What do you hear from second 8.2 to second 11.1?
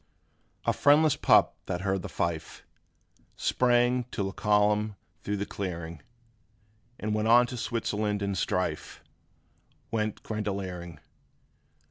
and strife Went grenadiering.